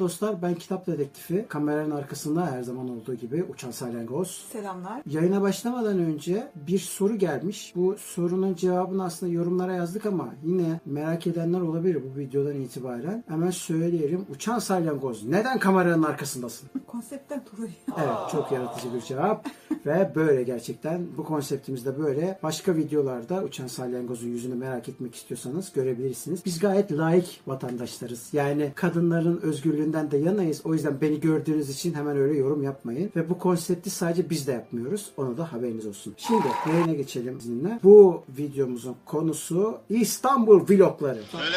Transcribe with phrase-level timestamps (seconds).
[0.00, 0.42] Selamlar dostlar.
[0.42, 1.46] Ben kitap dedektifi.
[1.48, 4.46] Kameranın arkasında her zaman olduğu gibi Uçan Salyangoz.
[4.52, 5.02] Selamlar.
[5.06, 7.72] Yayına başlamadan önce bir soru gelmiş.
[7.76, 13.24] Bu sorunun cevabını aslında yorumlara yazdık ama yine merak edenler olabilir bu videodan itibaren.
[13.28, 14.26] Hemen söyleyelim.
[14.30, 16.68] Uçan Salyangoz neden kameranın arkasındasın?
[16.86, 17.72] Konseptten dolayı.
[17.98, 19.46] Evet çok yaratıcı bir cevap
[19.86, 26.44] ve böyle gerçekten bu konseptimizde böyle başka videolarda uçan salyangozun yüzünü merak etmek istiyorsanız görebilirsiniz.
[26.44, 28.28] Biz gayet layık vatandaşlarız.
[28.32, 29.40] Yani kadınların
[29.90, 30.60] özgürlüğünden de yanayız.
[30.64, 33.12] O yüzden beni gördüğünüz için hemen öyle yorum yapmayın.
[33.16, 35.10] Ve bu konsepti sadece biz de yapmıyoruz.
[35.16, 36.14] Onu da haberiniz olsun.
[36.16, 37.78] Şimdi yayına geçelim sizinle.
[37.82, 41.22] Bu videomuzun konusu İstanbul vlogları.
[41.32, 41.56] Söyle.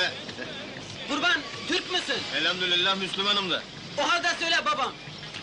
[1.09, 2.21] Kurban Türk müsün?
[2.37, 3.61] Elhamdülillah Müslümanım da.
[3.99, 4.91] O halde söyle babam.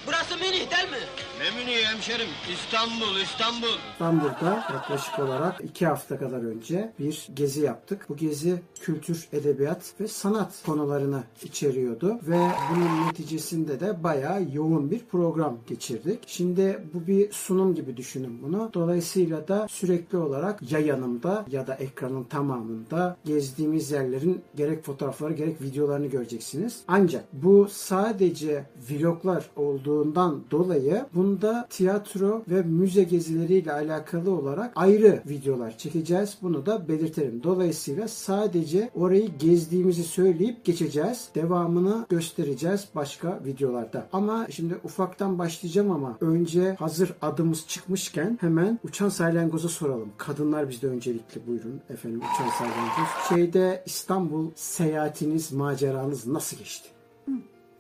[0.06, 1.04] Burası Münih değil mi?
[1.40, 2.28] Münih'i hemşerim?
[2.52, 3.78] İstanbul, İstanbul.
[3.92, 8.06] İstanbul'da yaklaşık olarak iki hafta kadar önce bir gezi yaptık.
[8.08, 14.98] Bu gezi kültür, edebiyat ve sanat konularını içeriyordu ve bunun neticesinde de bayağı yoğun bir
[14.98, 16.18] program geçirdik.
[16.26, 18.70] Şimdi bu bir sunum gibi düşünün bunu.
[18.74, 25.62] Dolayısıyla da sürekli olarak ya yanımda ya da ekranın tamamında gezdiğimiz yerlerin gerek fotoğrafları gerek
[25.62, 26.80] videolarını göreceksiniz.
[26.88, 35.78] Ancak bu sadece vloglar olduğundan dolayı bunda tiyatro ve müze gezileriyle alakalı olarak ayrı videolar
[35.78, 36.38] çekeceğiz.
[36.42, 37.42] Bunu da belirtelim.
[37.42, 41.28] Dolayısıyla sadece orayı gezdiğimizi söyleyip geçeceğiz.
[41.34, 44.08] Devamını göstereceğiz başka videolarda.
[44.12, 50.08] Ama şimdi ufaktan başlayacağım ama önce hazır adımız çıkmışken hemen Uçan Salyangoza soralım.
[50.18, 53.08] Kadınlar bizde öncelikli buyurun efendim Uçan Salyangoz.
[53.28, 56.88] Şeyde İstanbul seyahatiniz, maceranız nasıl geçti?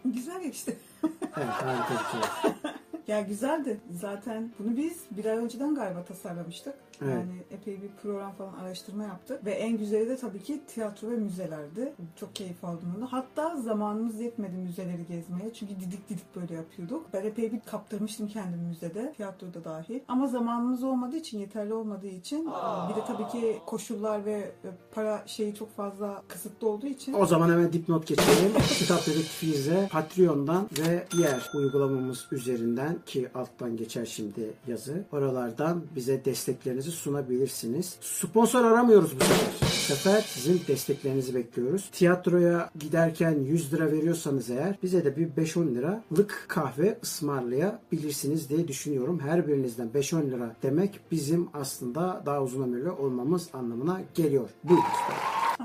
[0.04, 0.76] Güzel geçti.
[1.36, 2.70] Evet harika bir şey.
[3.10, 3.80] ya güzeldi.
[4.00, 6.74] Zaten bunu biz bir ay önceden galiba tasarlamıştık.
[7.02, 7.14] Evet.
[7.14, 9.44] Yani epey bir program falan araştırma yaptık.
[9.44, 11.92] Ve en güzeli de tabii ki tiyatro ve müzelerdi.
[12.16, 13.12] Çok keyif aldım onu.
[13.12, 15.54] Hatta zamanımız yetmedi müzeleri gezmeye.
[15.54, 17.06] Çünkü didik didik böyle yapıyorduk.
[17.12, 19.12] Ben epey bir kaptırmıştım kendimi müzede.
[19.16, 20.00] Tiyatroda dahil.
[20.08, 22.46] Ama zamanımız olmadığı için, yeterli olmadığı için
[22.90, 24.52] bir de tabii ki koşullar ve
[24.94, 28.52] para şeyi çok fazla kısıtlı olduğu için O zaman hemen dipnot geçelim.
[28.78, 35.04] Kitap dedektifize Patreon'dan ve diğer uygulamamız üzerinden ki alttan geçer şimdi yazı.
[35.12, 37.96] Oralardan bize desteklerinizi sunabilirsiniz.
[38.00, 39.70] Sponsor aramıyoruz bu sefer.
[39.90, 41.90] Bu sefer sizin desteklerinizi bekliyoruz.
[41.92, 49.20] Tiyatroya giderken 100 lira veriyorsanız eğer bize de bir 5-10 liralık kahve ısmarlayabilirsiniz diye düşünüyorum.
[49.20, 54.48] Her birinizden 5-10 lira demek bizim aslında daha uzun ömürlü olmamız anlamına geliyor.
[54.64, 54.84] Buyurun.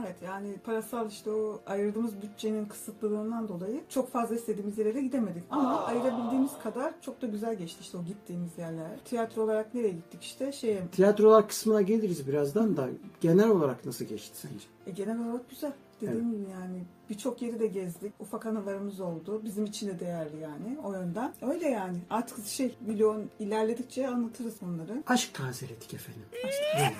[0.01, 5.43] Evet yani parasal işte o ayırdığımız bütçenin kısıtlılığından dolayı çok fazla istediğimiz yerlere gidemedik.
[5.49, 8.89] Ama ayırabildiğimiz kadar çok da güzel geçti işte o gittiğimiz yerler.
[9.05, 12.89] Tiyatro olarak nereye gittik işte şeye Tiyatrolar kısmına geliriz birazdan da
[13.21, 14.65] genel olarak nasıl geçti sence?
[14.87, 15.71] e, genel olarak güzel.
[16.01, 18.13] Dediğim gibi yani birçok yeri de gezdik.
[18.19, 19.41] Ufak anılarımız oldu.
[19.45, 21.33] Bizim için de değerli yani o yönden.
[21.41, 21.97] Öyle yani.
[22.09, 25.03] Artık şey milyon ilerledikçe anlatırız bunları.
[25.07, 26.23] Aşk tazeledik efendim.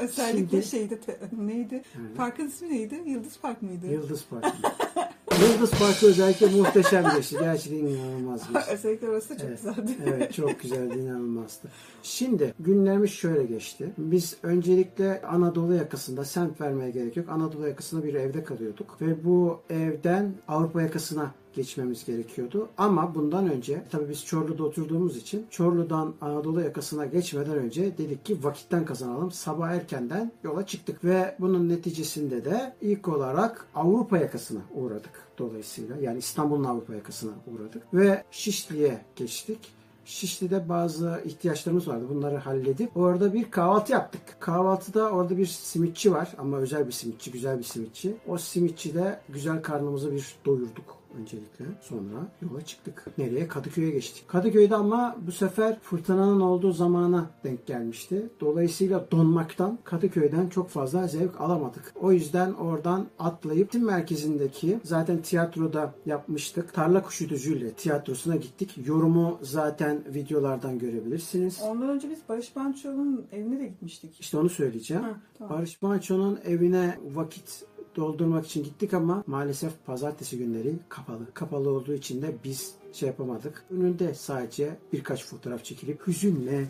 [0.00, 1.82] Özellikle Şimdi- şeyde te- neydi?
[2.00, 2.16] Evet.
[2.16, 3.02] Parkın ismi neydi?
[3.06, 3.86] Yıldız Park mıydı?
[3.86, 4.48] Yıldız Parkı.
[5.42, 7.36] Yıldız Parkı özellikle muhteşem geçti.
[7.40, 8.70] Gerçekten inanılmaz geçti.
[8.72, 9.58] Özellikle orası çok Evet.
[9.62, 9.96] güzeldi.
[10.06, 11.68] evet çok güzeldi inanılmazdı.
[12.02, 13.92] Şimdi günlerimiz şöyle geçti.
[13.98, 17.28] Biz öncelikle Anadolu yakasında semt vermeye gerek yok.
[17.28, 18.96] Anadolu yakasında bir evde kalıyorduk.
[19.00, 22.68] Ve bu evden Avrupa yakasına geçmemiz gerekiyordu.
[22.78, 28.44] Ama bundan önce tabii biz Çorlu'da oturduğumuz için Çorlu'dan Anadolu yakasına geçmeden önce dedik ki
[28.44, 29.30] vakitten kazanalım.
[29.30, 35.96] Sabah erkenden yola çıktık ve bunun neticesinde de ilk olarak Avrupa yakasına uğradık dolayısıyla.
[35.96, 39.78] Yani İstanbul'un Avrupa yakasına uğradık ve Şişli'ye geçtik.
[40.04, 42.04] Şişli'de bazı ihtiyaçlarımız vardı.
[42.10, 44.22] Bunları halledip orada bir kahvaltı yaptık.
[44.40, 48.16] Kahvaltıda orada bir simitçi var ama özel bir simitçi, güzel bir simitçi.
[48.28, 51.64] O simitçide güzel karnımızı bir doyurduk öncelikle.
[51.80, 53.06] Sonra yola çıktık.
[53.18, 53.48] Nereye?
[53.48, 54.28] Kadıköy'e geçtik.
[54.28, 58.28] Kadıköy'de ama bu sefer fırtınanın olduğu zamana denk gelmişti.
[58.40, 61.92] Dolayısıyla donmaktan Kadıköy'den çok fazla zevk alamadık.
[62.00, 66.74] O yüzden oradan atlayıp tim merkezindeki zaten tiyatroda yapmıştık.
[66.74, 68.74] Tarla Kuşu Düzü'yle tiyatrosuna gittik.
[68.86, 71.60] Yorumu zaten videolardan görebilirsiniz.
[71.62, 74.20] Ondan önce biz Barış Manço'nun evine de gitmiştik.
[74.20, 75.02] İşte onu söyleyeceğim.
[75.02, 75.58] Ha, tamam.
[75.58, 77.64] Barış Manço'nun evine vakit
[77.98, 81.34] doldurmak için gittik ama maalesef pazartesi günleri kapalı.
[81.34, 83.64] Kapalı olduğu için de biz şey yapamadık.
[83.70, 86.64] Önünde sadece birkaç fotoğraf çekilip hüzünle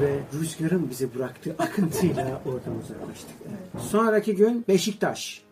[0.00, 3.36] ve rüzgarın bizi bıraktığı akıntıyla oradan uzaklaştık.
[3.48, 3.84] Evet.
[3.84, 5.44] Sonraki gün Beşiktaş.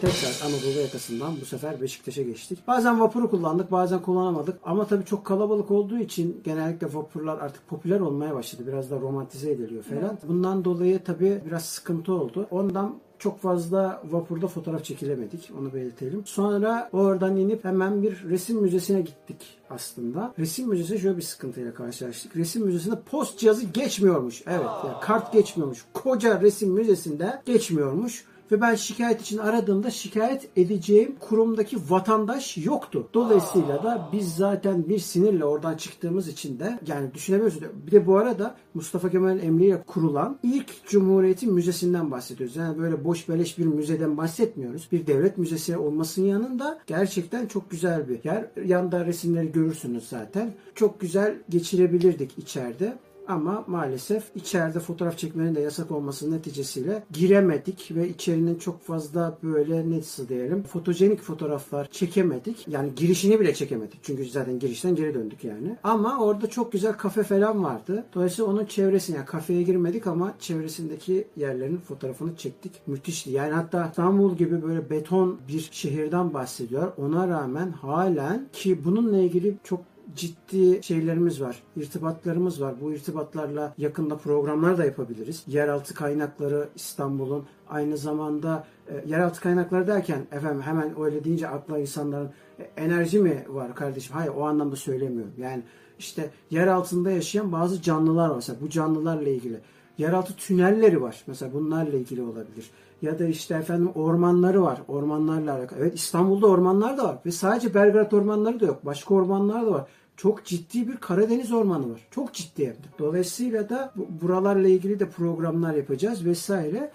[0.00, 2.58] Tekrar Anadolu yakasından bu sefer Beşiktaş'a geçtik.
[2.66, 4.58] Bazen vapuru kullandık, bazen kullanamadık.
[4.64, 8.62] Ama tabii çok kalabalık olduğu için genellikle vapurlar artık popüler olmaya başladı.
[8.66, 10.18] Biraz da romantize ediliyor falan.
[10.28, 12.46] Bundan dolayı tabii biraz sıkıntı oldu.
[12.50, 15.50] Ondan çok fazla vapurda fotoğraf çekilemedik.
[15.58, 16.22] Onu belirtelim.
[16.26, 20.34] Sonra oradan inip hemen bir resim müzesine gittik aslında.
[20.38, 22.36] Resim müzesi şöyle bir sıkıntıyla karşılaştık.
[22.36, 24.42] Resim müzesinde post cihazı geçmiyormuş.
[24.46, 25.84] Evet yani kart geçmiyormuş.
[25.94, 28.24] Koca resim müzesinde geçmiyormuş.
[28.52, 33.08] Ve ben şikayet için aradığımda şikayet edeceğim kurumdaki vatandaş yoktu.
[33.14, 37.60] Dolayısıyla da biz zaten bir sinirle oradan çıktığımız için de yani düşünemiyoruz.
[37.86, 42.56] Bir de bu arada Mustafa Kemal'in emriyle kurulan ilk Cumhuriyet'in müzesinden bahsediyoruz.
[42.56, 44.88] Yani böyle boş beleş bir müzeden bahsetmiyoruz.
[44.92, 48.46] Bir devlet müzesi olmasının yanında gerçekten çok güzel bir yer.
[48.64, 50.52] Yanda resimleri görürsünüz zaten.
[50.74, 52.98] Çok güzel geçirebilirdik içeride.
[53.28, 59.90] Ama maalesef içeride fotoğraf çekmenin de yasak olması neticesiyle giremedik ve içerinin çok fazla böyle
[59.90, 62.68] nasıl diyelim fotojenik fotoğraflar çekemedik.
[62.68, 64.00] Yani girişini bile çekemedik.
[64.02, 65.76] Çünkü zaten girişten geri döndük yani.
[65.82, 68.04] Ama orada çok güzel kafe falan vardı.
[68.14, 72.72] Dolayısıyla onun çevresine yani kafeye girmedik ama çevresindeki yerlerin fotoğrafını çektik.
[72.86, 73.30] Müthişti.
[73.30, 76.92] Yani hatta İstanbul gibi böyle beton bir şehirden bahsediyor.
[76.96, 79.80] Ona rağmen halen ki bununla ilgili çok
[80.16, 82.74] ciddi şeylerimiz var, irtibatlarımız var.
[82.80, 85.44] Bu irtibatlarla yakında programlar da yapabiliriz.
[85.46, 92.30] Yeraltı kaynakları İstanbul'un aynı zamanda e, yeraltı kaynakları derken efendim hemen öyle deyince akla insanların
[92.58, 94.16] e, enerji mi var kardeşim?
[94.16, 95.32] Hayır o anlamda söylemiyorum.
[95.38, 95.62] Yani
[95.98, 98.34] işte yer altında yaşayan bazı canlılar var.
[98.34, 99.60] Mesela bu canlılarla ilgili.
[99.98, 101.24] Yeraltı tünelleri var.
[101.26, 102.70] Mesela bunlarla ilgili olabilir.
[103.02, 104.82] Ya da işte efendim ormanları var.
[104.88, 105.80] Ormanlarla alakalı.
[105.80, 107.18] Evet İstanbul'da ormanlar da var.
[107.26, 108.86] Ve sadece Belgrad ormanları da yok.
[108.86, 109.86] Başka ormanlar da var.
[110.20, 112.08] Çok ciddi bir Karadeniz ormanı var.
[112.10, 112.86] Çok ciddi hem de.
[112.98, 116.90] Dolayısıyla da bu- buralarla ilgili de programlar yapacağız vesaire.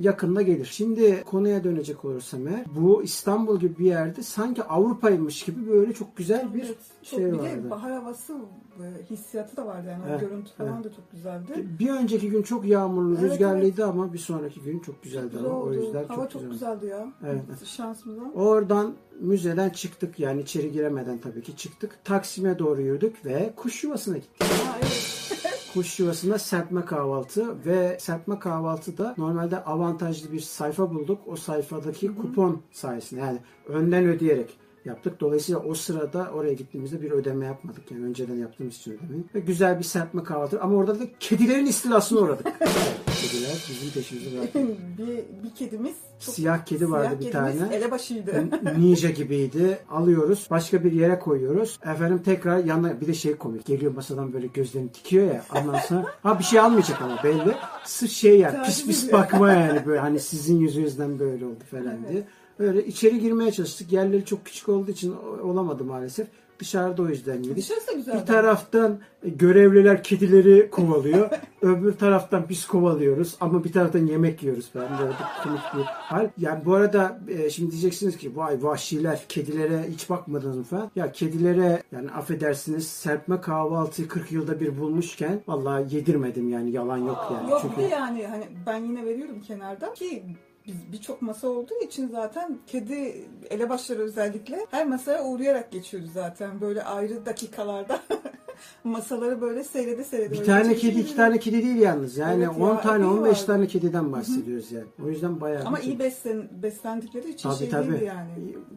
[0.00, 0.64] Yakında gelir.
[0.64, 6.16] Şimdi konuya dönecek olursam eğer bu İstanbul gibi bir yerde sanki Avrupa'ymış gibi böyle çok
[6.16, 7.64] güzel bir Evet, çok, şey bir vardı.
[7.64, 8.32] de bahar havası
[8.78, 10.02] e, hissiyatı da vardı yani.
[10.08, 11.66] Evet, o görüntü falan da çok güzeldi.
[11.78, 15.28] Bir önceki gün çok yağmurlu, Evet, rüzgarlıydı ama bir sonraki gün çok güzeldi.
[15.32, 15.58] Güzel ama.
[15.58, 15.74] O oldu.
[15.74, 16.52] yüzden Hava çok, çok, güzel.
[16.74, 17.12] güzeldi ya.
[17.26, 17.42] Evet.
[17.64, 18.22] Şansımıza.
[18.34, 21.98] Oradan müzeden çıktık yani içeri giremeden tabii ki çıktık.
[22.04, 24.48] Taksim'e doğru yürüdük ve kuş yuvasına gittik.
[25.74, 31.20] Kuş yuvasında serpme kahvaltı ve serpme kahvaltıda normalde avantajlı bir sayfa bulduk.
[31.26, 34.58] O sayfadaki kupon sayesinde yani önden ödeyerek
[34.88, 35.20] yaptık.
[35.20, 37.90] Dolayısıyla o sırada oraya gittiğimizde bir ödeme yapmadık.
[37.90, 39.24] Yani önceden yaptığımız için ödemeyi.
[39.34, 40.60] Ve güzel bir serpme kahvaltı.
[40.60, 42.46] Ama orada da kedilerin istilasına uğradık.
[43.22, 44.58] Kediler bizim peşimizi bıraktı.
[44.98, 47.76] bir, bir kedimiz çok Siyah kedi vardı siyah bir kedimiz tane.
[47.76, 48.44] elebaşıydı.
[48.78, 49.78] Ninja gibiydi.
[49.90, 50.46] Alıyoruz.
[50.50, 51.78] Başka bir yere koyuyoruz.
[51.82, 53.66] Efendim tekrar yanına bir de şey komik.
[53.66, 55.44] Geliyor masadan böyle gözlerini dikiyor ya.
[55.56, 57.54] Ondan sonra ha bir şey almayacak ama belli.
[57.84, 62.22] Sırf şey yani pis pis bakma yani böyle hani sizin yüzünüzden böyle oldu falan diye.
[62.58, 63.92] Öyle içeri girmeye çalıştık.
[63.92, 66.28] Yerleri çok küçük olduğu için olamadı maalesef.
[66.58, 67.56] Dışarıda o yüzden yedik.
[67.56, 67.88] Dışarısı.
[68.14, 71.30] Bir taraftan görevliler kedileri kovalıyor.
[71.62, 73.36] öbür taraftan biz kovalıyoruz.
[73.40, 74.88] Ama bir taraftan yemek yiyoruz falan.
[74.98, 76.28] Böyle bir komik bir hal.
[76.38, 80.90] Yani bu arada e, şimdi diyeceksiniz ki vay vahşiler kedilere hiç bakmadınız mı falan.
[80.96, 87.32] Ya kedilere yani affedersiniz serpme kahvaltıyı 40 yılda bir bulmuşken vallahi yedirmedim yani yalan yok
[87.32, 87.50] yani.
[87.50, 90.24] Yok Çünkü bir de yani hani ben yine veriyorum kenarda ki
[90.68, 96.60] biz birçok masa olduğu için zaten kedi elebaşları özellikle her masaya uğrayarak geçiyordu zaten.
[96.60, 98.00] Böyle ayrı dakikalarda
[98.84, 100.30] masaları böyle seyrede seyrede.
[100.34, 102.16] Bir tane kedi, iki tane kedi değil yalnız.
[102.16, 103.46] Yani Evet ya, 10 tane, epey 15 vardı.
[103.46, 104.86] tane kediden bahsediyoruz yani.
[105.04, 107.92] O yüzden bayağı Ama bir iyi beslen, beslendikleri için şey tabii.
[107.92, 108.30] değildi yani.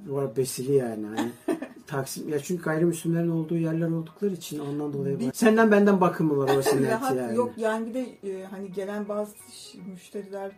[0.10, 1.06] Bu arada besili yani.
[1.16, 1.32] Hani
[1.88, 5.32] Taksim ya çünkü gayrimüslimlerin olduğu yerler oldukları için ondan dolayı var.
[5.34, 7.38] Senden benden bakımı var orası net Rahat yani.
[7.38, 10.52] yok yani bir de e, hani gelen bazı ş- müşteriler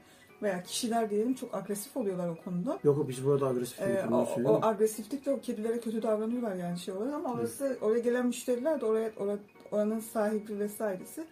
[0.44, 2.80] veya kişiler diyelim çok agresif oluyorlar o konuda.
[2.84, 7.14] Yok biz burada agresif Ee, o, o agresiflikle o kedilere kötü davranıyorlar yani şey olarak
[7.14, 9.38] ama orası oraya gelen müşteriler de oraya ora-
[9.72, 11.24] oranın sahibi vesairesi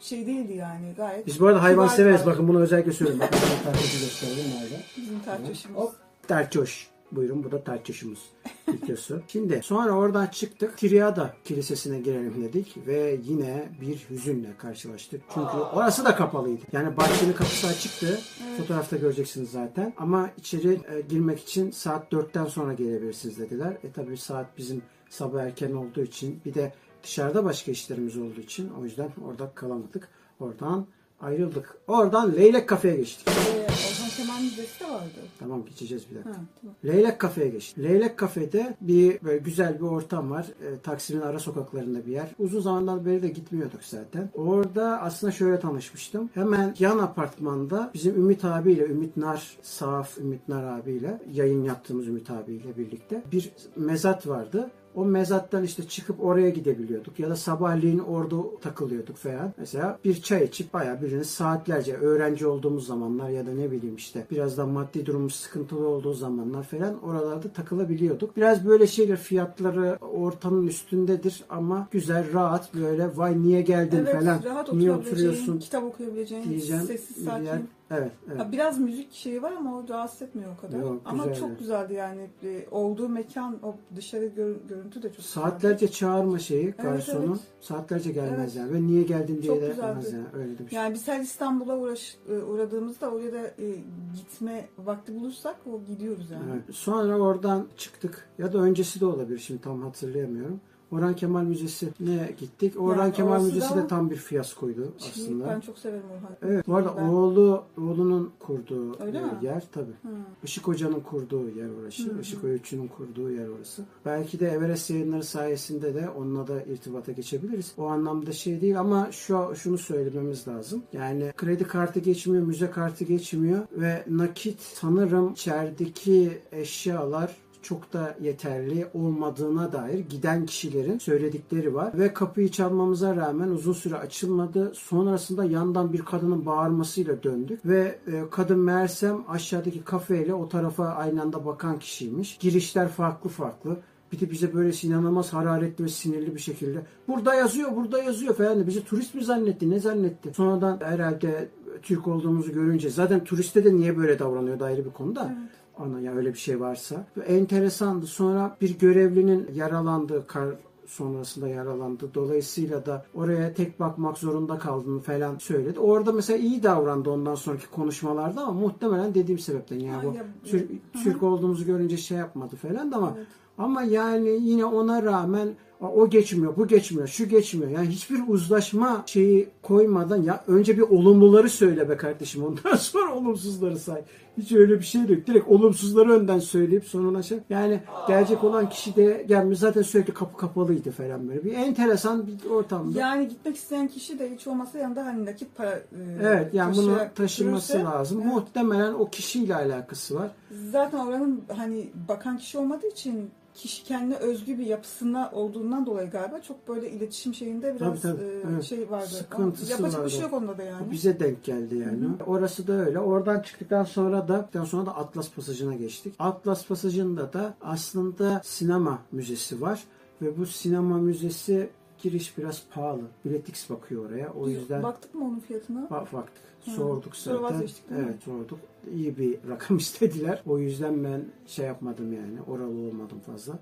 [0.00, 1.26] şey değildi yani gayet.
[1.26, 2.26] Biz bu arada hayvan severiz.
[2.26, 3.20] Bakın bunu özellikle söylüyorum.
[3.26, 4.80] Bakın tartıcı gösterdim nerede.
[4.96, 5.78] Bizim tartışımız.
[5.82, 5.92] Hop
[6.28, 6.88] tarçoş.
[7.12, 8.30] Buyurun bu da tarçoşumuz
[8.68, 9.22] videosu.
[9.28, 10.78] Şimdi sonra oradan çıktık.
[10.78, 15.22] Triada Kilisesi'ne girelim dedik ve yine bir hüzünle karşılaştık.
[15.34, 16.62] Çünkü orası da kapalıydı.
[16.72, 18.20] Yani bahçenin kapısı açıktı.
[18.56, 19.92] Fotoğrafta göreceksiniz zaten.
[19.96, 23.76] Ama içeri e, girmek için saat 4'ten sonra gelebilirsiniz dediler.
[23.84, 28.70] E tabii saat bizim sabah erken olduğu için bir de dışarıda başka işlerimiz olduğu için
[28.80, 30.08] o yüzden orada kalamadık.
[30.40, 30.86] Oradan
[31.20, 31.78] ayrıldık.
[31.86, 33.28] Oradan Leylek Kafe'ye geçtik.
[33.28, 33.99] Ee,
[34.30, 35.20] Kemal Müzesi de vardı.
[35.38, 36.30] Tamam geçeceğiz bir dakika.
[36.30, 36.76] Ha, tamam.
[36.84, 37.78] Leylek Kafe'ye geçtik.
[37.78, 40.46] Leylek Kafe'de bir böyle güzel bir ortam var.
[40.62, 42.28] E, Taksim'in ara sokaklarında bir yer.
[42.38, 44.30] Uzun zamandan beri de gitmiyorduk zaten.
[44.34, 46.30] Orada aslında şöyle tanışmıştım.
[46.34, 52.30] Hemen yan apartmanda bizim Ümit abiyle, Ümit Nar, Saf Ümit Nar abiyle yayın yaptığımız Ümit
[52.30, 54.70] abiyle birlikte bir mezat vardı.
[54.94, 59.54] O mezattan işte çıkıp oraya gidebiliyorduk ya da sabahleyin orada takılıyorduk falan.
[59.58, 64.26] Mesela bir çay içip bayağı biriniz saatlerce öğrenci olduğumuz zamanlar ya da ne bileyim işte
[64.30, 68.36] biraz da maddi durumumuz sıkıntılı olduğu zamanlar falan oralarda takılabiliyorduk.
[68.36, 74.42] Biraz böyle şeyler fiyatları ortamın üstündedir ama güzel rahat böyle vay niye geldin Evet, falan
[74.44, 76.82] rahat niye oturuyorsun kitap okuyabileceğin, diyeceğim.
[76.82, 77.44] sessiz sakin.
[77.44, 77.58] yer.
[77.90, 78.40] Evet, evet.
[78.40, 80.78] Ha, biraz müzik şeyi var ama o rahatsız etmiyor o kadar.
[80.78, 81.40] Yok, ama güzeldi.
[81.40, 82.30] çok güzeldi yani.
[82.42, 85.28] E, olduğu mekan, o dışarı gör- görüntü de çok güzeldi.
[85.32, 87.26] Saatlerce çağırma şeyi garsonu.
[87.30, 87.40] evet.
[87.60, 88.72] Saatlerce gelmez Evet.
[88.72, 89.86] Ve niye geldin diye Çok de güzeldi.
[89.88, 90.24] demez yani.
[90.34, 90.78] Öyle bir şey.
[90.78, 93.74] Yani biz her İstanbul'a uğraş, e, uğradığımızda oraya da e,
[94.16, 96.44] gitme vakti bulursak o gidiyoruz yani.
[96.52, 96.74] Evet.
[96.74, 98.28] Sonra oradan çıktık.
[98.38, 99.38] Ya da öncesi de olabilir.
[99.38, 100.60] Şimdi tam hatırlayamıyorum.
[100.92, 102.80] Orhan Kemal Müzesi'ne gittik.
[102.80, 105.48] Orhan Yani Kemal Müzesi de tam bir fiyaskoydu aslında.
[105.48, 106.36] ben çok severim Orhan.
[106.42, 106.66] Evet.
[106.68, 109.30] Bu arada Ben- oğlu oğlunun kurduğu Öyle e, mi?
[109.42, 109.90] yer tabii.
[110.02, 110.08] Hı.
[110.44, 112.02] Işık Hoca'nın kurduğu yer orası.
[112.02, 112.20] Hı.
[112.20, 113.82] Işık Öğütçü'nün kurduğu yer orası.
[114.06, 117.72] Belki de Everest yayınları sayesinde de onunla da irtibata geçebiliriz.
[117.78, 120.82] O anlamda şey değil ama şu şunu söylememiz lazım.
[120.92, 128.86] Yani kredi kartı geçmiyor, müze kartı geçmiyor ve nakit sanırım içerideki eşyalar çok da yeterli
[128.94, 131.98] olmadığına dair giden kişilerin söyledikleri var.
[131.98, 134.72] Ve kapıyı çalmamıza rağmen uzun süre açılmadı.
[134.74, 137.66] Sonrasında yandan bir kadının bağırmasıyla döndük.
[137.66, 142.38] Ve e, kadın meğersem aşağıdaki kafeyle o tarafa aynı anda bakan kişiymiş.
[142.38, 143.76] Girişler farklı farklı.
[144.12, 148.66] Bir de bize böyle inanılmaz hararetli ve sinirli bir şekilde burada yazıyor, burada yazıyor falan.
[148.66, 150.32] Bizi turist mi zannetti, ne zannetti?
[150.34, 151.48] Sonradan herhalde
[151.82, 155.34] Türk olduğumuzu görünce zaten turiste de niye böyle davranıyor da ayrı bir konuda.
[155.80, 157.06] Ana ya öyle bir şey varsa.
[157.26, 158.06] Enteresandı.
[158.06, 160.48] Sonra bir görevlinin yaralandığı kar
[160.86, 162.10] sonrasında yaralandı.
[162.14, 165.78] Dolayısıyla da oraya tek bakmak zorunda kaldığını falan söyledi.
[165.80, 170.70] Orada mesela iyi davrandı ondan sonraki konuşmalarda ama muhtemelen dediğim sebepten yani Ha, bu Türk.
[171.04, 173.26] Türk olduğumuzu görünce şey yapmadı falan da ama Evet.
[173.58, 175.48] ama yani yine ona rağmen
[175.88, 177.70] o geçmiyor, bu geçmiyor, şu geçmiyor.
[177.70, 182.44] Yani hiçbir uzlaşma şeyi koymadan ya önce bir olumluları söyle be kardeşim.
[182.44, 184.02] Ondan sonra olumsuzları say.
[184.38, 185.26] Hiç öyle bir şey yok.
[185.26, 187.38] Direkt olumsuzları önden söyleyip sonuna şey.
[187.50, 191.44] Yani gelecek olan kişi de gelmiş zaten sürekli kapı kapalıydı falan böyle.
[191.44, 192.98] Bir enteresan bir ortamda.
[193.00, 195.82] Yani gitmek isteyen kişi de hiç olmasa yanında hani nakit para e,
[196.22, 198.20] evet yani bunu taşıması götürürse, lazım.
[198.22, 198.34] evet.
[198.34, 200.30] Muhtemelen o kişiyle alakası var.
[200.72, 206.40] Zaten oranın hani bakan kişi olmadığı için kişi kendine özgü bir yapısına olduğundan dolayı galiba
[206.40, 208.64] çok böyle iletişim şeyinde biraz Tabii, tabii, e, evet.
[208.64, 209.06] şey vardı.
[209.06, 210.06] Sıkıntısı Yapacak vardı.
[210.06, 210.86] bir şey yok onda da yani.
[210.88, 212.06] O bize denk geldi yani.
[212.26, 212.98] Orası da öyle.
[212.98, 216.14] Oradan çıktıktan sonra da çıktıktan sonra da Atlas Pasajı'na geçtik.
[216.18, 219.84] Atlas Pasajı'nda da aslında sinema müzesi var
[220.22, 221.70] ve bu sinema müzesi
[222.02, 223.02] giriş biraz pahalı.
[223.24, 224.32] Biletix bakıyor oraya.
[224.32, 225.90] O yüzden Baktık mı onun fiyatına?
[225.90, 226.42] bak baktık.
[226.64, 226.70] Hı.
[226.70, 227.68] Sorduk zaten.
[227.96, 228.58] evet sorduk.
[228.94, 230.42] İyi bir rakam istediler.
[230.46, 232.42] O yüzden ben şey yapmadım yani.
[232.48, 233.58] Oralı olmadım fazla.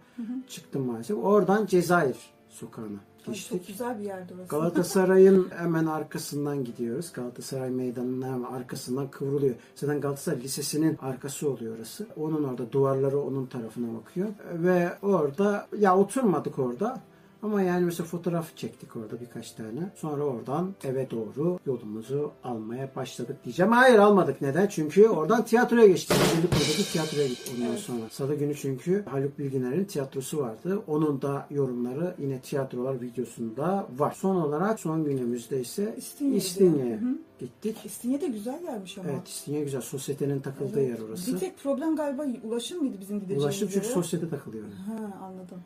[0.49, 1.17] Çıktım maalesef.
[1.17, 2.17] Oradan Cezayir
[2.49, 2.89] sokağına
[3.27, 3.51] Ay, geçtik.
[3.59, 4.49] çok güzel bir yerdi orası.
[4.49, 7.13] Galatasaray'ın hemen arkasından gidiyoruz.
[7.13, 9.55] Galatasaray Meydanı'nın hemen arkasından kıvrılıyor.
[9.75, 12.07] Zaten Galatasaray Lisesi'nin arkası oluyor orası.
[12.17, 14.29] Onun orada duvarları onun tarafına bakıyor.
[14.53, 17.01] Ve orada ya oturmadık orada.
[17.43, 19.91] Ama yani mesela fotoğraf çektik orada birkaç tane.
[19.97, 23.73] Sonra oradan eve doğru yolumuzu almaya başladık diyeceğim.
[23.73, 24.43] Hayır almadık.
[24.43, 24.67] Neden?
[24.67, 26.17] Çünkü oradan tiyatroya geçtik.
[26.35, 28.01] Çeliköy'deki tiyatroya gittik ondan sonra.
[28.11, 30.83] Salı günü çünkü Haluk Bilginer'in tiyatrosu vardı.
[30.87, 34.13] Onun da yorumları yine tiyatrolar videosunda var.
[34.13, 35.95] Son olarak son günümüzde ise.
[35.97, 37.19] İstinye'ye hı.
[37.41, 37.77] gittik.
[37.85, 39.09] İstinye de güzel gelmiş ama.
[39.11, 39.81] Evet İstinye güzel.
[39.81, 41.01] Sosyetenin takıldığı Evet.
[41.01, 41.35] yer orası.
[41.35, 43.95] Bir tek problem galiba ulaşım mıydı bizim gideceğimiz Ulaşım çünkü yere?
[43.95, 44.65] sosyete takılıyor.
[44.87, 45.59] Ha anladım.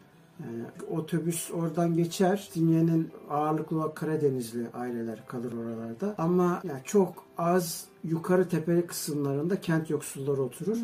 [0.46, 2.50] Yani otobüs oradan geçer.
[2.54, 6.14] Dinye'nin ağırlıklı olarak Karadenizli aileler kalır oralarda.
[6.18, 10.78] Ama yani çok az yukarı tepeli kısımlarında kent yoksulları oturur.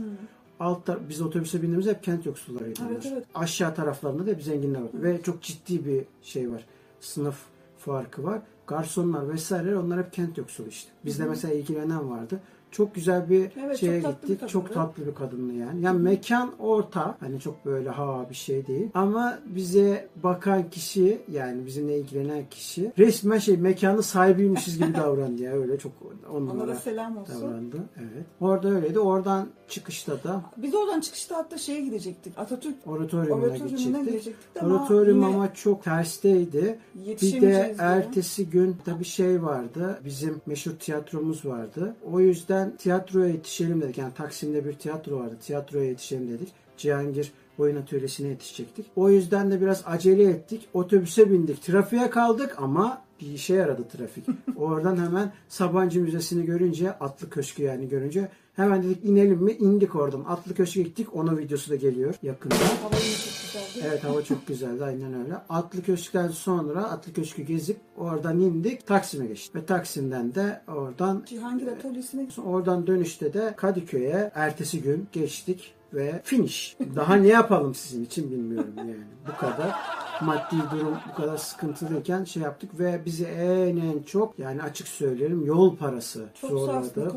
[0.60, 2.80] Altta biz otobüse bindiğimizde hep kent yoksullarıydı.
[2.90, 3.24] Evet, evet.
[3.34, 4.90] Aşağı taraflarında da hep zenginler var.
[4.94, 6.64] Ve çok ciddi bir şey var.
[7.00, 7.36] Sınıf
[7.78, 8.42] farkı var.
[8.66, 10.90] Garsonlar vesaire onlar hep kent yoksulu işte.
[11.04, 12.40] Bizde mesela ilgilenen vardı.
[12.70, 14.48] Çok güzel bir Evet, şeye çok tatlı bir gittik.
[14.48, 14.74] Çok kadındı.
[14.86, 15.80] tatlı bir kadındı yani.
[15.82, 17.16] Yani mekan orta.
[17.20, 18.90] Hani çok böyle hava bir şey değil.
[18.94, 25.52] Ama bize bakan kişi yani bizimle ilgilenen kişi resmen şey mekanı sahibiymişiz gibi davrandı ya.
[25.52, 25.92] Öyle çok
[26.34, 27.42] on Ona da selam olsun.
[27.42, 27.76] davrandı.
[27.98, 28.24] Evet.
[28.40, 28.98] Orada öyleydi.
[28.98, 32.32] Oradan çıkışta da Biz oradan çıkışta hatta şeye gidecektik.
[32.38, 34.54] Atatürk oratoriumuna Oratoriumuna gidecektik.
[34.54, 36.78] de ama Oratorium yine ama çok tersteydi.
[37.22, 40.00] Bir de ertesi gün tabii şey vardı.
[40.04, 41.94] Bizim meşhur tiyatromuz vardı.
[42.12, 43.98] O yüzden tiyatroya yetişelim dedik.
[43.98, 45.36] Yani Taksim'de bir tiyatro vardı.
[45.40, 46.48] Tiyatroya yetişelim dedik.
[46.76, 48.86] Cihangir oyun atölyesine yetişecektik.
[48.96, 50.68] O yüzden de biraz acele ettik.
[50.74, 51.62] Otobüse bindik.
[51.62, 54.24] Trafiğe kaldık ama bir işe yaradı trafik.
[54.56, 59.52] Oradan hemen Sabancı Müzesi'ni görünce, Atlı Köşkü yani görünce hemen dedik inelim mi?
[59.52, 60.24] İndik oradan.
[60.28, 61.14] Atlı Köşk'e gittik.
[61.14, 62.54] Onun videosu da geliyor yakında.
[62.54, 63.86] Hava çok güzeldi.
[63.86, 65.34] Evet hava çok güzeldi aynen öyle.
[65.48, 69.54] Atlı Köşk'ten sonra Atlı Köşk'ü gezip oradan indik Taksim'e geçtik.
[69.54, 76.76] Ve Taksim'den de oradan Cihangir Atölyesi'ne oradan dönüşte de Kadıköy'e ertesi gün geçtik ve finish.
[76.96, 78.96] Daha ne yapalım sizin için bilmiyorum yani.
[79.28, 79.76] Bu kadar
[80.22, 85.46] maddi durum bu kadar sıkıntılıyken şey yaptık ve bizi en en çok yani açık söyleyelim
[85.46, 87.12] yol parası çok zorladı.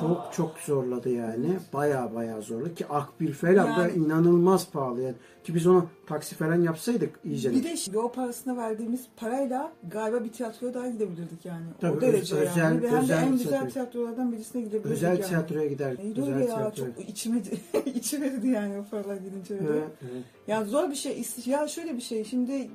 [0.00, 1.58] Çok çok zorladı yani.
[1.72, 5.14] Baya baya zorladı ki Akbil falan da Yani- inanılmaz pahalı yani.
[5.44, 7.50] Ki biz onu taksi falan yapsaydık iyice.
[7.50, 11.64] Bir de yol parasına verdiğimiz parayla galiba bir tiyatroya daha gidebilirdik yani.
[11.80, 12.82] Tabii, o derece özel- yani.
[12.82, 13.38] Ve hem de özel en tiyatro.
[13.38, 15.22] güzel tiyatrolardan birisine gidebilirdik Özel yani.
[15.28, 16.04] tiyatroya giderdik.
[16.04, 16.72] Neydi Özel öyle ya?
[16.76, 17.42] Çok içime,
[17.94, 19.68] içime yani o paralar gidince öyle.
[19.72, 20.24] Evet, evet.
[20.46, 21.24] Ya zor bir şey.
[21.46, 22.24] Ya şöyle bir şey.
[22.24, 22.70] Şimdi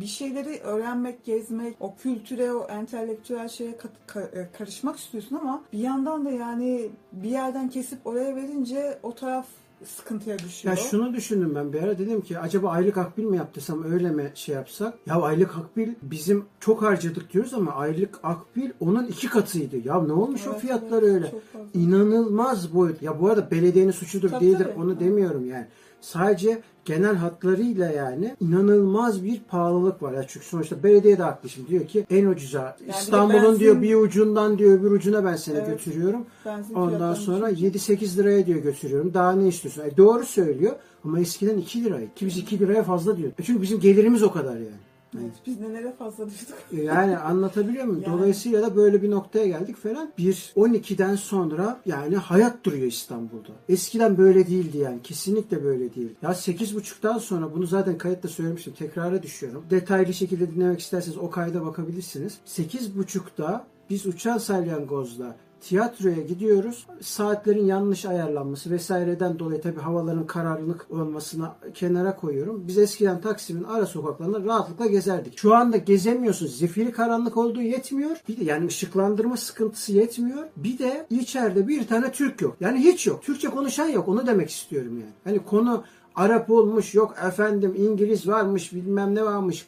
[0.00, 6.24] bir şeyleri öğrenmek, gezmek, o kültüre, o entelektüel şeye e, karışmak istiyorsun ama bir yandan
[6.24, 9.46] da yani bir yerden kesip oraya verince o taraf
[9.84, 10.76] sıkıntıya düşüyor.
[10.76, 14.32] Ya şunu düşündüm ben bir ara dedim ki acaba aylık akbil mi yaptırsam öyle mi
[14.34, 14.94] şey yapsak?
[15.06, 19.76] Ya aylık akbil bizim çok harcadık diyoruz ama aylık akbil onun iki katıydı.
[19.88, 21.32] Ya ne olmuş o Evet, fiyatlar evet, öyle?
[21.74, 23.02] İnanılmaz boyut.
[23.02, 24.80] Ya bu arada belediyenin suçudur Tabii, değildir tabii.
[24.80, 25.66] onu demiyorum yani.
[26.04, 30.12] Sadece genel hatlarıyla yani inanılmaz bir pahalılık var.
[30.12, 33.82] Ya çünkü sonuçta belediye de haklı şimdi diyor ki en ucuza de İstanbul'un benzin- diyor
[33.82, 35.66] bir ucundan diyor öbür ucuna ben seni Evet.
[35.66, 36.26] götürüyorum.
[36.46, 37.78] Benzin Ondan sonra düşününce.
[37.78, 39.14] 7-8 liraya diyor götürüyorum.
[39.14, 39.82] Daha ne istiyorsun?
[39.82, 40.72] E doğru söylüyor
[41.04, 42.14] ama eskiden 2 liraydı.
[42.16, 43.30] Ki biz 2 liraya fazla diyor.
[43.38, 44.83] E çünkü bizim gelirimiz o kadar yani.
[45.20, 46.56] Evet, biz nelere fazla düştük.
[46.72, 48.02] E Yani anlatabiliyor muyum?
[48.06, 48.18] Yani.
[48.18, 50.12] Dolayısıyla da böyle bir noktaya geldik falan.
[50.18, 53.48] Bir 12'den sonra yani hayat duruyor İstanbul'da.
[53.68, 55.02] Eskiden böyle değildi yani.
[55.02, 56.10] Kesinlikle böyle değil.
[56.22, 58.74] Ya 8.30'dan sonra bunu zaten kayıtta söylemiştim.
[58.78, 59.64] Tekrara düşüyorum.
[59.70, 62.38] Detaylı şekilde dinlemek isterseniz o kayda bakabilirsiniz.
[62.46, 66.86] 8.30'da biz uçan salyangozla tiyatroya gidiyoruz.
[67.00, 72.68] Saatlerin yanlış ayarlanması vesaireden dolayı tabii havaların kararlılık olmasına kenara koyuyorum.
[72.68, 75.38] Biz eskiden Taksim'in ara sokaklarında rahatlıkla gezerdik.
[75.38, 76.46] Şu anda gezemiyorsun.
[76.46, 78.16] Zifiri karanlık olduğu yetmiyor.
[78.28, 80.44] Bir de yani ışıklandırma sıkıntısı yetmiyor.
[80.56, 82.56] Bir de içeride bir tane Türk yok.
[82.60, 83.22] Yani hiç yok.
[83.22, 84.08] Türkçe konuşan yok.
[84.08, 85.12] Onu demek istiyorum yani.
[85.24, 85.84] Hani konu
[86.16, 89.66] Arap olmuş yok efendim İngiliz varmış bilmem ne varmış.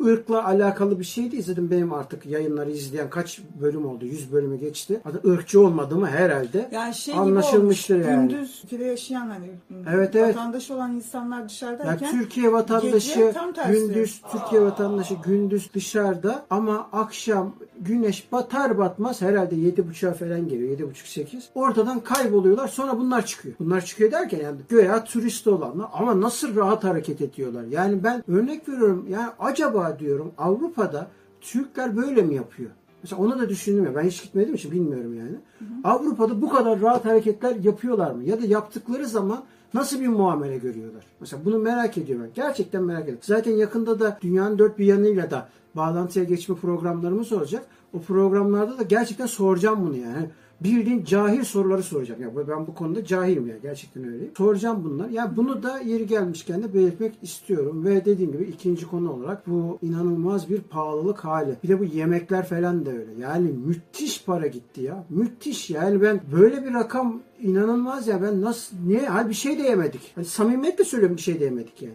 [0.00, 4.04] Irkla alakalı bir şey değil zaten benim artık yayınları izleyen kaç bölüm oldu?
[4.04, 5.00] 100 bölümü geçti.
[5.04, 6.68] Adı ırkçı olmadığımı herhalde.
[6.72, 8.28] Yani şey anlaşılmıştır olmuş, yani.
[8.28, 9.50] Gündüz ülkede yaşayan hani
[9.90, 10.36] Evet, evet.
[10.36, 13.32] vatandaş olan insanlar dışarıdayken Türkiye vatandaşı
[13.68, 17.52] gündüz Türkiye vatandaşı gündüz dışarıda ama akşam
[17.84, 23.54] güneş batar batmaz herhalde 7.30'a falan geliyor 7.30-8 ortadan kayboluyorlar sonra bunlar çıkıyor.
[23.60, 27.64] Bunlar çıkıyor derken yani göya turist olanlar ama nasıl rahat hareket ediyorlar.
[27.64, 31.08] Yani ben örnek veriyorum yani acaba diyorum Avrupa'da
[31.40, 32.70] Türkler böyle mi yapıyor?
[33.02, 33.94] Mesela onu da düşündüm ya.
[33.94, 35.36] Ben hiç gitmediğim için bilmiyorum yani.
[35.84, 38.24] Avrupa'da bu kadar rahat hareketler yapıyorlar mı?
[38.24, 41.04] Ya da yaptıkları zaman nasıl bir muamele görüyorlar?
[41.20, 42.26] Mesela bunu merak ediyorum.
[42.34, 43.22] Gerçekten merak ediyorum.
[43.22, 47.66] Zaten yakında da dünyanın dört bir yanıyla da bağlantıya geçme programlarımız olacak.
[47.94, 50.26] O programlarda da gerçekten soracağım bunu yani.
[50.60, 52.22] bildiğin cahil soruları soracağım.
[52.22, 54.24] Ya ben bu konuda cahilim ya gerçekten öyle.
[54.36, 55.08] Soracağım bunlar.
[55.08, 59.78] Ya bunu da yeri gelmişken de belirtmek istiyorum ve dediğim gibi ikinci konu olarak bu
[59.82, 61.56] inanılmaz bir pahalılık hali.
[61.64, 63.10] Bir de bu yemekler falan da öyle.
[63.20, 65.04] Yani müthiş para gitti ya.
[65.10, 69.62] Müthiş yani ben böyle bir rakam inanılmaz ya ben nasıl niye hal bir şey de
[69.62, 70.12] yemedik.
[70.14, 71.94] Hani samimiyetle söylüyorum bir şey de yemedik yani.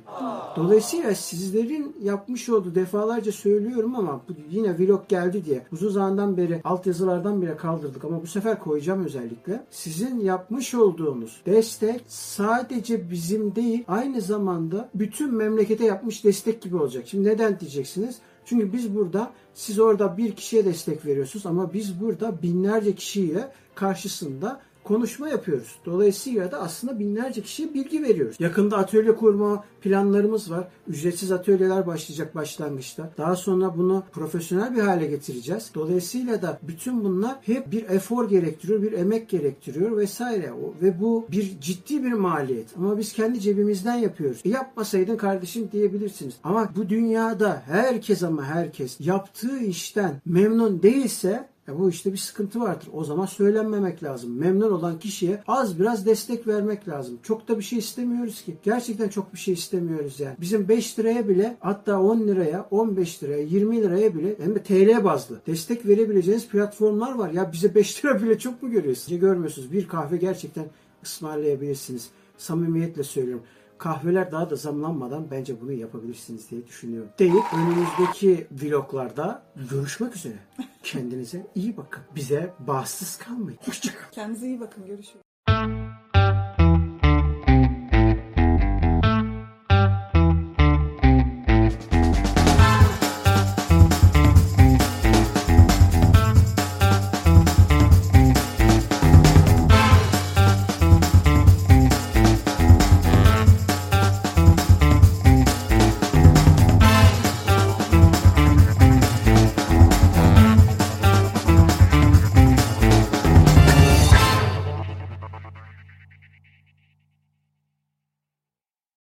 [0.56, 6.62] Dolayısıyla sizlerin yapmış olduğu defalarca söylüyorum ama bu yine vlog geldi diye uzun zamandan beri
[6.64, 9.64] altyazılardan bile kaldırdık ama bu sefer koyacağım özellikle.
[9.72, 17.04] Sizin yapmış olduğunuz destek sadece bizim değil aynı zamanda bütün memlekete yapmış destek gibi olacak.
[17.08, 18.18] Şimdi neden diyeceksiniz?
[18.46, 24.62] Çünkü biz burada siz orada bir kişiye destek veriyorsunuz ama biz burada binlerce kişiyle karşısında
[24.88, 25.76] konuşma yapıyoruz.
[25.86, 28.36] Dolayısıyla da aslında binlerce kişiye bilgi veriyoruz.
[28.40, 30.68] Yakında atölye kurma planlarımız var.
[30.88, 33.12] Ücretsiz atölyeler başlayacak başlangıçta.
[33.18, 35.72] Daha sonra bunu profesyonel bir hale getireceğiz.
[35.76, 40.52] Dolayısıyla da bütün bunlar hep bir efor gerektiriyor, bir emek gerektiriyor vesaire.
[40.82, 42.68] Ve bu bir ciddi bir maliyet.
[42.78, 44.42] Ama biz kendi cebimizden yapıyoruz.
[44.46, 46.36] E yapmasaydın kardeşim diyebilirsiniz.
[46.44, 52.60] Ama bu dünyada herkes ama herkes yaptığı işten memnun değilse ya bu işte bir sıkıntı
[52.60, 52.90] vardır.
[52.94, 54.38] O zaman söylenmemek lazım.
[54.38, 57.20] Memnun olan kişiye az biraz destek vermek lazım.
[57.24, 58.58] Çok da bir şey istemiyoruz ki.
[58.64, 60.36] Gerçekten çok bir şey istemiyoruz yani.
[60.42, 65.04] Bizim 5 liraya bile hatta 10 liraya, 15 liraya, 20 liraya bile hem de TL
[65.04, 67.32] bazlı destek verebileceğiniz platformlar var.
[67.32, 69.20] Ya bize 5 lira bile çok mu görüyorsunuz?
[69.20, 69.72] Görmüyorsunuz.
[69.72, 70.66] Bir kahve gerçekten
[71.04, 72.10] ısmarlayabilirsiniz.
[72.38, 73.44] Samimiyetle söylüyorum
[73.78, 77.10] kahveler daha da zamlanmadan bence bunu yapabilirsiniz diye düşünüyorum.
[77.20, 80.38] Deyip önümüzdeki vloglarda görüşmek üzere.
[80.84, 82.04] Kendinize iyi bakın.
[82.16, 83.60] Bize bağımsız kalmayın.
[83.66, 84.12] Hoşçakalın.
[84.12, 84.86] Kendinize iyi bakın.
[84.86, 85.27] Görüşürüz.